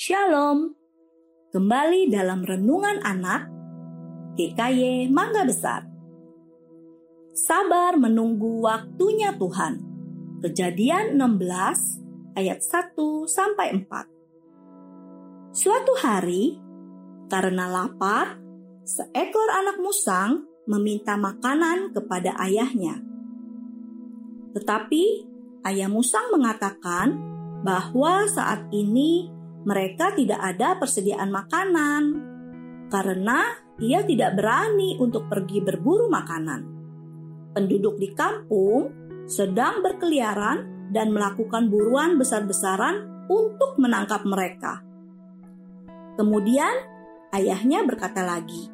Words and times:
Shalom. 0.00 0.72
Kembali 1.52 2.08
dalam 2.08 2.40
renungan 2.40 3.04
anak 3.04 3.52
GKY 4.32 5.12
Mangga 5.12 5.44
Besar. 5.44 5.84
Sabar 7.36 8.00
menunggu 8.00 8.64
waktunya 8.64 9.36
Tuhan. 9.36 9.76
Kejadian 10.40 11.20
16 11.20 12.32
ayat 12.32 12.64
1 12.64 12.96
sampai 13.28 13.76
4. 13.76 15.52
Suatu 15.52 15.92
hari, 16.00 16.56
karena 17.28 17.68
lapar, 17.68 18.40
seekor 18.88 19.52
anak 19.52 19.84
musang 19.84 20.48
meminta 20.64 21.20
makanan 21.20 21.92
kepada 21.92 22.40
ayahnya. 22.40 23.04
Tetapi 24.56 25.04
ayah 25.68 25.92
musang 25.92 26.32
mengatakan 26.32 27.20
bahwa 27.60 28.24
saat 28.32 28.64
ini 28.72 29.39
mereka 29.60 30.16
tidak 30.16 30.40
ada 30.40 30.80
persediaan 30.80 31.28
makanan 31.28 32.02
karena 32.88 33.44
ia 33.80 34.00
tidak 34.04 34.36
berani 34.36 34.96
untuk 34.96 35.28
pergi 35.28 35.60
berburu 35.60 36.08
makanan. 36.08 36.60
Penduduk 37.52 38.00
di 38.00 38.12
kampung 38.16 38.92
sedang 39.28 39.84
berkeliaran 39.84 40.90
dan 40.90 41.14
melakukan 41.14 41.70
buruan 41.70 42.18
besar-besaran 42.18 43.28
untuk 43.30 43.78
menangkap 43.78 44.26
mereka. 44.26 44.82
Kemudian 46.18 46.74
ayahnya 47.30 47.86
berkata 47.86 48.26
lagi, 48.26 48.66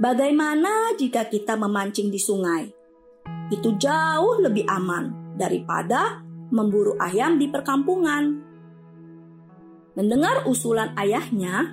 "Bagaimana 0.00 0.96
jika 0.96 1.28
kita 1.28 1.58
memancing 1.60 2.08
di 2.08 2.18
sungai? 2.18 2.64
Itu 3.52 3.76
jauh 3.76 4.40
lebih 4.40 4.64
aman 4.64 5.36
daripada 5.36 6.24
memburu 6.48 6.96
ayam 6.96 7.36
di 7.36 7.52
perkampungan." 7.52 8.53
Mendengar 9.94 10.42
usulan 10.50 10.90
ayahnya, 10.98 11.70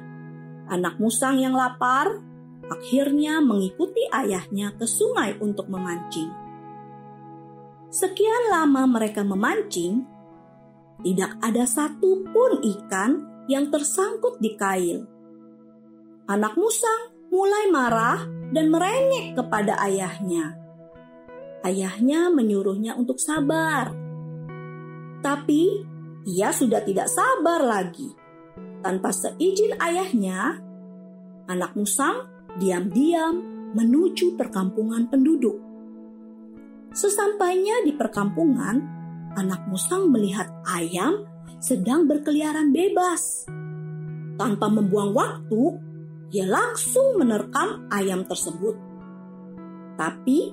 anak 0.70 1.02
musang 1.02 1.42
yang 1.42 1.58
lapar 1.58 2.22
akhirnya 2.70 3.42
mengikuti 3.42 4.06
ayahnya 4.14 4.78
ke 4.78 4.86
sungai 4.86 5.42
untuk 5.42 5.66
memancing. 5.68 6.30
Sekian 7.92 8.54
lama 8.54 8.88
mereka 8.88 9.26
memancing, 9.26 10.06
tidak 11.02 11.34
ada 11.42 11.66
satupun 11.66 12.62
ikan 12.62 13.12
yang 13.50 13.74
tersangkut 13.74 14.38
di 14.38 14.54
kail. 14.54 15.04
Anak 16.30 16.56
musang 16.56 17.12
mulai 17.34 17.68
marah 17.74 18.22
dan 18.54 18.70
merengek 18.70 19.34
kepada 19.34 19.82
ayahnya. 19.82 20.56
Ayahnya 21.66 22.30
menyuruhnya 22.30 22.96
untuk 22.96 23.18
sabar, 23.18 23.92
tapi 25.26 25.84
ia 26.28 26.54
sudah 26.54 26.86
tidak 26.86 27.10
sabar 27.10 27.62
lagi. 27.64 28.14
Tanpa 28.82 29.14
seizin 29.14 29.78
ayahnya, 29.78 30.58
anak 31.50 31.74
musang 31.78 32.26
diam-diam 32.58 33.42
menuju 33.72 34.36
perkampungan 34.36 35.08
penduduk. 35.08 35.58
Sesampainya 36.92 37.88
di 37.88 37.96
perkampungan, 37.96 38.76
anak 39.40 39.64
musang 39.72 40.12
melihat 40.12 40.52
ayam 40.68 41.24
sedang 41.62 42.10
berkeliaran 42.10 42.76
bebas. 42.76 43.48
Tanpa 44.36 44.68
membuang 44.68 45.14
waktu, 45.14 45.62
ia 46.34 46.50
langsung 46.50 47.22
menerkam 47.22 47.88
ayam 47.94 48.26
tersebut. 48.28 48.76
Tapi 49.96 50.52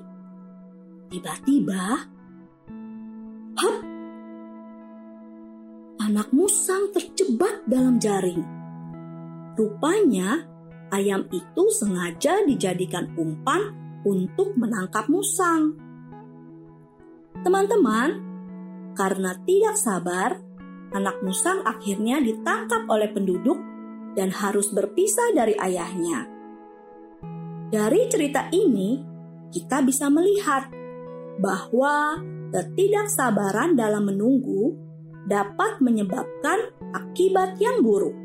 tiba-tiba, 1.08 2.06
hap, 3.56 3.76
anak 6.08 6.32
musang 6.32 6.88
terjebak 6.96 7.68
dalam 7.68 8.00
jaring. 8.00 8.40
Rupanya, 9.60 10.40
ayam 10.88 11.28
itu 11.28 11.68
sengaja 11.68 12.48
dijadikan 12.48 13.12
umpan 13.20 13.76
untuk 14.08 14.56
menangkap 14.56 15.04
musang. 15.12 15.76
Teman-teman, 17.44 18.24
karena 18.96 19.36
tidak 19.44 19.76
sabar, 19.76 20.40
anak 20.96 21.20
musang 21.20 21.60
akhirnya 21.68 22.24
ditangkap 22.24 22.88
oleh 22.88 23.12
penduduk 23.12 23.60
dan 24.16 24.32
harus 24.32 24.72
berpisah 24.72 25.36
dari 25.36 25.52
ayahnya. 25.60 26.24
Dari 27.68 28.08
cerita 28.08 28.48
ini, 28.48 28.96
kita 29.52 29.84
bisa 29.84 30.08
melihat 30.08 30.72
bahwa 31.36 32.16
ketidaksabaran 32.48 33.76
dalam 33.76 34.08
menunggu 34.08 34.87
dapat 35.28 35.84
menyebabkan 35.84 36.72
akibat 36.96 37.60
yang 37.60 37.84
buruk. 37.84 38.16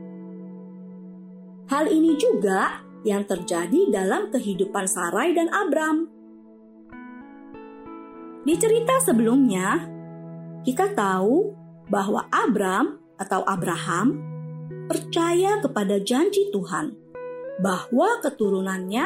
Hal 1.68 1.92
ini 1.92 2.16
juga 2.16 2.84
yang 3.04 3.28
terjadi 3.28 3.92
dalam 3.92 4.32
kehidupan 4.32 4.88
Sarai 4.88 5.36
dan 5.36 5.52
Abram. 5.52 6.08
Di 8.44 8.56
cerita 8.56 9.00
sebelumnya, 9.04 9.88
kita 10.64 10.96
tahu 10.96 11.52
bahwa 11.92 12.28
Abram 12.32 13.00
atau 13.20 13.44
Abraham 13.44 14.20
percaya 14.88 15.60
kepada 15.60 16.00
janji 16.00 16.52
Tuhan 16.52 16.96
bahwa 17.60 18.20
keturunannya 18.24 19.06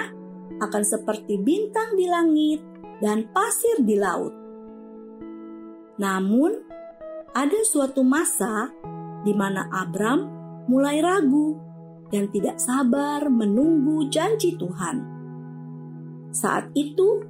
akan 0.57 0.83
seperti 0.85 1.37
bintang 1.41 1.93
di 1.93 2.05
langit 2.09 2.61
dan 3.01 3.29
pasir 3.29 3.77
di 3.85 3.93
laut. 3.97 4.33
Namun, 6.01 6.66
ada 7.35 7.59
suatu 7.67 8.05
masa 8.05 8.71
di 9.25 9.33
mana 9.35 9.67
Abram 9.73 10.23
mulai 10.67 11.03
ragu 11.03 11.57
dan 12.07 12.31
tidak 12.31 12.59
sabar 12.59 13.27
menunggu 13.27 14.07
janji 14.07 14.55
Tuhan. 14.55 15.03
Saat 16.31 16.71
itu, 16.75 17.23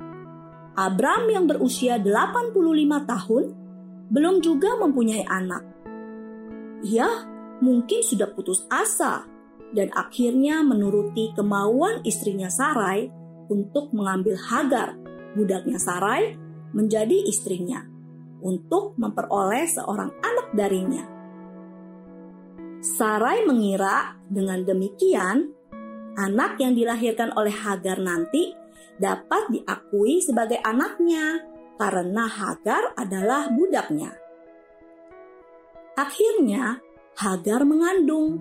Abram 0.78 1.26
yang 1.34 1.50
berusia 1.50 1.98
85 1.98 2.54
tahun 3.10 3.44
belum 4.14 4.36
juga 4.46 4.78
mempunyai 4.78 5.26
anak. 5.26 5.64
Ia 6.86 7.10
mungkin 7.66 8.06
sudah 8.06 8.30
putus 8.38 8.70
asa 8.70 9.26
dan 9.74 9.90
akhirnya 9.98 10.62
menuruti 10.62 11.34
kemauan 11.34 12.06
istrinya 12.06 12.48
Sarai 12.54 13.10
untuk 13.50 13.90
mengambil 13.98 14.38
Hagar, 14.38 14.94
budaknya 15.34 15.82
Sarai, 15.82 16.38
menjadi 16.78 17.26
istrinya 17.26 17.97
untuk 18.42 18.98
memperoleh 18.98 19.66
seorang 19.66 20.12
anak 20.22 20.48
darinya. 20.54 21.04
Sarai 22.78 23.44
mengira 23.44 24.16
dengan 24.30 24.62
demikian, 24.62 25.50
anak 26.18 26.62
yang 26.62 26.78
dilahirkan 26.78 27.34
oleh 27.34 27.54
Hagar 27.54 27.98
nanti 27.98 28.54
dapat 28.98 29.50
diakui 29.54 30.22
sebagai 30.22 30.62
anaknya 30.62 31.42
karena 31.78 32.26
Hagar 32.26 32.94
adalah 32.98 33.50
budaknya. 33.54 34.14
Akhirnya, 35.98 36.82
Hagar 37.18 37.66
mengandung 37.66 38.38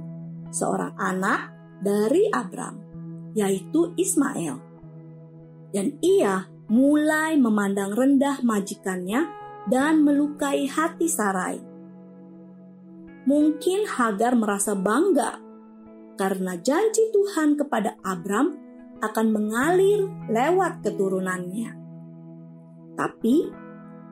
seorang 0.52 0.92
anak 1.00 1.52
dari 1.80 2.28
Abram, 2.28 2.76
yaitu 3.32 3.96
Ismail. 3.96 4.60
Dan 5.72 5.96
ia 6.04 6.44
mulai 6.68 7.40
memandang 7.40 7.96
rendah 7.96 8.44
majikannya 8.44 9.45
dan 9.66 10.06
melukai 10.06 10.70
hati 10.70 11.10
Sarai. 11.10 11.58
Mungkin 13.26 13.90
Hagar 13.90 14.38
merasa 14.38 14.78
bangga 14.78 15.42
karena 16.14 16.54
janji 16.62 17.02
Tuhan 17.10 17.58
kepada 17.58 17.98
Abram 18.06 18.54
akan 19.02 19.26
mengalir 19.28 20.06
lewat 20.30 20.80
keturunannya. 20.86 21.74
Tapi, 22.96 23.52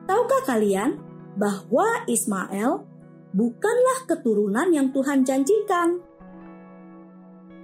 tahukah 0.05 0.43
kalian 0.45 0.99
bahwa 1.39 2.05
Ismail 2.05 2.85
bukanlah 3.33 3.99
keturunan 4.05 4.69
yang 4.69 4.93
Tuhan 4.93 5.25
janjikan? 5.25 5.97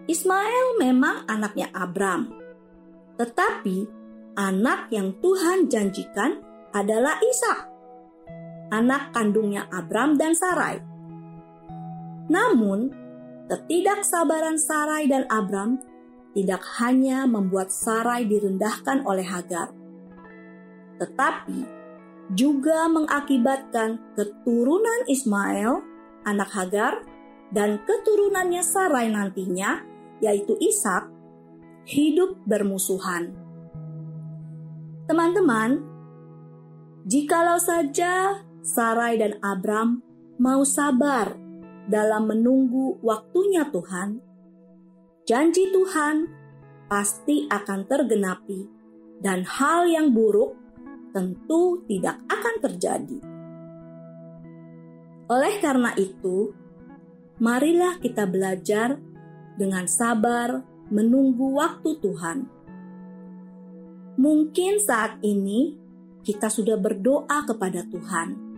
Ismail 0.10 0.82
memang 0.82 1.30
anaknya 1.30 1.70
Abram, 1.78 2.34
tetapi 3.22 3.86
anak 4.34 4.90
yang 4.90 5.14
Tuhan 5.22 5.70
janjikan 5.70 6.42
adalah 6.74 7.22
Ishak 7.22 7.71
anak 8.72 9.12
kandungnya 9.12 9.68
Abram 9.70 10.16
dan 10.16 10.32
Sarai. 10.32 10.80
Namun, 12.32 12.90
ketidaksabaran 13.52 14.56
Sarai 14.56 15.12
dan 15.12 15.28
Abram 15.28 15.78
tidak 16.32 16.64
hanya 16.80 17.28
membuat 17.28 17.70
Sarai 17.70 18.24
direndahkan 18.24 19.04
oleh 19.04 19.28
Hagar, 19.28 19.76
tetapi 20.96 21.68
juga 22.32 22.88
mengakibatkan 22.88 24.00
keturunan 24.16 25.04
Ismail, 25.12 25.84
anak 26.24 26.50
Hagar, 26.56 27.04
dan 27.52 27.84
keturunannya 27.84 28.64
Sarai 28.64 29.12
nantinya, 29.12 29.84
yaitu 30.24 30.56
Ishak, 30.56 31.12
hidup 31.84 32.40
bermusuhan. 32.48 33.36
Teman-teman, 35.12 35.84
jikalau 37.04 37.60
saja 37.60 38.40
Sarai 38.62 39.18
dan 39.18 39.42
Abram 39.42 40.06
mau 40.38 40.62
sabar 40.62 41.34
dalam 41.90 42.30
menunggu 42.30 43.02
waktunya 43.02 43.66
Tuhan, 43.74 44.22
janji 45.26 45.74
Tuhan 45.74 46.30
pasti 46.86 47.50
akan 47.50 47.90
tergenapi, 47.90 48.62
dan 49.18 49.42
hal 49.50 49.90
yang 49.90 50.14
buruk 50.14 50.54
tentu 51.10 51.82
tidak 51.90 52.22
akan 52.30 52.56
terjadi. 52.62 53.20
Oleh 55.32 55.56
karena 55.58 55.98
itu, 55.98 56.54
marilah 57.42 57.98
kita 57.98 58.30
belajar 58.30 59.00
dengan 59.58 59.90
sabar 59.90 60.62
menunggu 60.92 61.56
waktu 61.56 61.98
Tuhan. 61.98 62.38
Mungkin 64.22 64.74
saat 64.84 65.18
ini 65.24 65.80
kita 66.22 66.52
sudah 66.52 66.76
berdoa 66.78 67.48
kepada 67.48 67.88
Tuhan, 67.88 68.51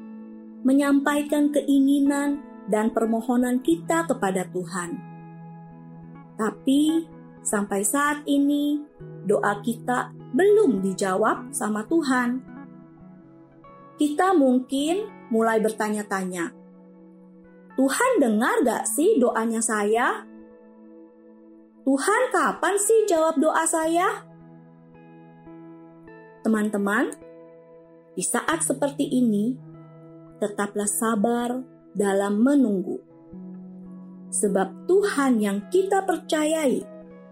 menyampaikan 0.64 1.52
keinginan 1.52 2.40
dan 2.72 2.92
permohonan 2.96 3.60
kita 3.60 4.08
kepada 4.08 4.48
Tuhan. 4.50 4.96
Tapi 6.40 7.06
sampai 7.44 7.84
saat 7.84 8.24
ini, 8.24 8.80
doa 9.28 9.60
kita 9.60 10.16
belum 10.34 10.80
dijawab 10.82 11.52
sama 11.52 11.84
Tuhan. 11.86 12.42
Kita 14.00 14.34
mungkin 14.34 15.30
mulai 15.30 15.62
bertanya-tanya, 15.62 16.64
Tuhan 17.74 18.12
dengar 18.22 18.62
gak 18.62 18.86
sih 18.86 19.18
doanya 19.18 19.58
saya? 19.58 20.26
Tuhan 21.84 22.22
kapan 22.32 22.76
sih 22.80 23.04
jawab 23.10 23.36
doa 23.42 23.66
saya? 23.68 24.24
Teman-teman, 26.46 27.12
di 28.14 28.24
saat 28.24 28.62
seperti 28.62 29.10
ini, 29.10 29.73
tetaplah 30.44 30.90
sabar 30.92 31.64
dalam 31.96 32.44
menunggu. 32.44 33.00
Sebab 34.28 34.90
Tuhan 34.92 35.40
yang 35.40 35.72
kita 35.72 36.04
percayai 36.04 36.84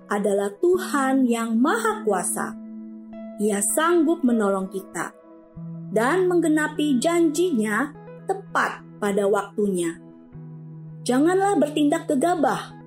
adalah 0.08 0.56
Tuhan 0.56 1.28
yang 1.28 1.60
Maha 1.60 2.08
Kuasa 2.08 2.62
ia 3.42 3.58
sanggup 3.58 4.22
menolong 4.22 4.70
kita 4.70 5.10
dan 5.90 6.30
menggenapi 6.30 7.02
janjinya 7.02 7.90
tepat 8.30 8.86
pada 9.02 9.26
waktunya. 9.26 9.98
Janganlah 11.02 11.58
bertindak 11.58 12.06
gegabah 12.06 12.78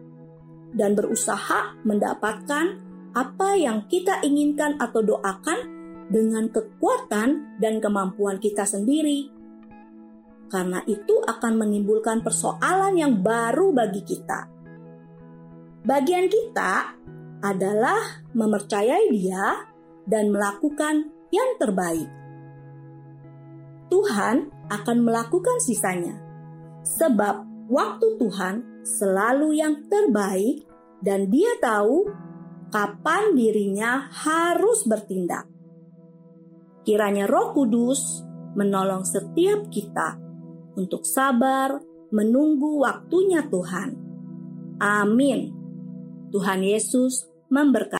dan 0.78 0.94
berusaha 0.94 1.74
mendapatkan 1.82 2.78
apa 3.18 3.48
yang 3.58 3.90
kita 3.90 4.22
inginkan 4.22 4.78
atau 4.78 5.02
doakan 5.02 5.58
dengan 6.06 6.46
kekuatan 6.46 7.58
dan 7.58 7.82
kemampuan 7.82 8.38
kita 8.38 8.62
sendiri. 8.62 9.33
Karena 10.54 10.78
itu 10.86 11.18
akan 11.18 11.66
menimbulkan 11.66 12.22
persoalan 12.22 12.94
yang 12.94 13.18
baru 13.26 13.74
bagi 13.74 14.06
kita. 14.06 14.46
Bagian 15.82 16.30
kita 16.30 16.94
adalah 17.42 18.22
mempercayai 18.30 19.10
Dia 19.10 19.66
dan 20.06 20.30
melakukan 20.30 21.10
yang 21.34 21.58
terbaik. 21.58 22.06
Tuhan 23.90 24.54
akan 24.70 24.98
melakukan 25.02 25.58
sisanya, 25.58 26.22
sebab 26.86 27.66
waktu 27.66 28.14
Tuhan 28.22 28.86
selalu 28.86 29.58
yang 29.58 29.90
terbaik, 29.90 30.70
dan 31.02 31.34
Dia 31.34 31.58
tahu 31.58 32.06
kapan 32.70 33.34
dirinya 33.34 34.06
harus 34.06 34.86
bertindak. 34.86 35.50
Kiranya 36.86 37.26
Roh 37.26 37.50
Kudus 37.50 38.22
menolong 38.54 39.02
setiap 39.02 39.66
kita 39.66 40.23
untuk 40.74 41.06
sabar 41.06 41.78
menunggu 42.14 42.82
waktunya 42.82 43.42
Tuhan. 43.50 43.98
Amin. 44.78 45.50
Tuhan 46.30 46.60
Yesus 46.62 47.30
memberkati. 47.50 47.92